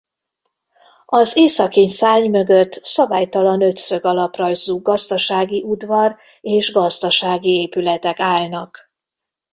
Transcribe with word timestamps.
Az 1.05 1.37
északi 1.37 1.87
szárny 1.87 2.29
mögött 2.29 2.73
szabálytalan 2.73 3.61
ötszög 3.61 4.05
alaprajzú 4.05 4.81
gazdasági 4.81 5.61
udvar 5.63 6.15
és 6.41 6.71
gazdasági 6.71 7.59
épületek 7.61 8.19
állnak. 8.19 8.79